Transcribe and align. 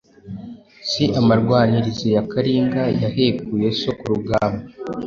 Si 0.89 1.03
amarwanirize 1.19 2.07
ya 2.15 2.23
Kalinga 2.31 2.81
yahekuye 3.01 3.67
so 3.81 3.91
ku 3.97 4.05
rugamba 4.11 4.63